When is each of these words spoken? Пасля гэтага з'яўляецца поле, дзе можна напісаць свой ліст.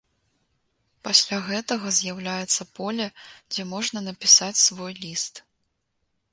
Пасля 1.07 1.37
гэтага 1.49 1.91
з'яўляецца 1.99 2.63
поле, 2.81 3.07
дзе 3.53 3.63
можна 3.77 3.99
напісаць 4.09 4.63
свой 4.67 4.93
ліст. 5.05 5.35